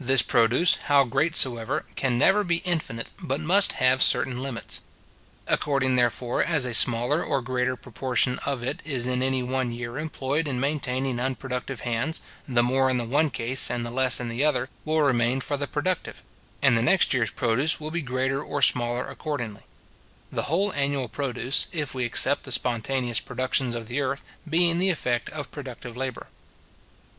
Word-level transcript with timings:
This 0.00 0.22
produce, 0.22 0.76
how 0.84 1.04
great 1.04 1.36
soever, 1.36 1.84
can 1.96 2.16
never 2.16 2.42
be 2.42 2.62
infinite, 2.64 3.12
but 3.22 3.42
must 3.42 3.72
have 3.72 4.02
certain 4.02 4.42
limits. 4.42 4.80
According, 5.46 5.96
therefore, 5.96 6.42
as 6.42 6.64
a 6.64 6.72
smaller 6.72 7.22
or 7.22 7.42
greater 7.42 7.76
proportion 7.76 8.38
of 8.46 8.62
it 8.62 8.80
is 8.86 9.06
in 9.06 9.22
any 9.22 9.42
one 9.42 9.72
year 9.72 9.98
employed 9.98 10.48
in 10.48 10.58
maintaining 10.58 11.20
unproductive 11.20 11.82
hands, 11.82 12.22
the 12.48 12.62
more 12.62 12.88
in 12.88 12.96
the 12.96 13.04
one 13.04 13.28
case, 13.28 13.70
and 13.70 13.84
the 13.84 13.90
less 13.90 14.18
in 14.18 14.30
the 14.30 14.42
other, 14.42 14.70
will 14.86 15.02
remain 15.02 15.40
for 15.42 15.58
the 15.58 15.66
productive, 15.66 16.22
and 16.62 16.74
the 16.74 16.80
next 16.80 17.12
year's 17.12 17.30
produce 17.30 17.78
will 17.78 17.90
be 17.90 18.00
greater 18.00 18.42
or 18.42 18.62
smaller 18.62 19.06
accordingly; 19.06 19.64
the 20.32 20.44
whole 20.44 20.72
annual 20.72 21.06
produce, 21.06 21.66
if 21.70 21.94
we 21.94 22.04
except 22.06 22.44
the 22.44 22.50
spontaneous 22.50 23.20
productions 23.20 23.74
of 23.74 23.88
the 23.88 24.00
earth, 24.00 24.22
being 24.48 24.78
the 24.78 24.88
effect 24.88 25.28
of 25.28 25.50
productive 25.50 25.98
labour. 25.98 26.28